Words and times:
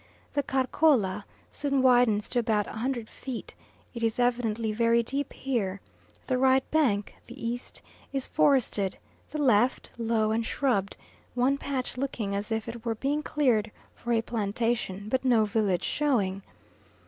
The 0.33 0.41
Karkola 0.41 1.25
soon 1.51 1.83
widens 1.83 2.27
to 2.29 2.39
about 2.39 2.65
100 2.65 3.07
feet; 3.07 3.53
it 3.93 4.01
is 4.01 4.17
evidently 4.17 4.73
very 4.73 5.03
deep 5.03 5.31
here; 5.31 5.79
the 6.25 6.39
right 6.39 6.63
bank 6.71 7.13
(the 7.27 7.37
east) 7.39 7.83
is 8.11 8.25
forested, 8.25 8.97
the 9.29 9.37
left, 9.37 9.91
low 9.99 10.31
and 10.31 10.43
shrubbed, 10.43 10.97
one 11.35 11.55
patch 11.59 11.97
looking 11.97 12.33
as 12.33 12.51
if 12.51 12.67
it 12.67 12.83
were 12.83 12.95
being 12.95 13.21
cleared 13.21 13.69
for 13.93 14.11
a 14.11 14.23
plantation, 14.23 15.07
but 15.07 15.23
no 15.23 15.45
village 15.45 15.83
showing. 15.83 16.41